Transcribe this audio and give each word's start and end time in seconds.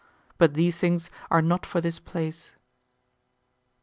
But 0.39 0.55
these 0.55 0.79
things 0.79 1.11
are 1.29 1.43
not 1.43 1.63
for 1.63 1.79
this 1.79 1.99
place. 1.99 2.55